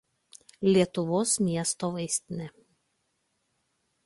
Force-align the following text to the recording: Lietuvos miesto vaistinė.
Lietuvos 0.67 1.35
miesto 1.49 1.93
vaistinė. 1.99 2.51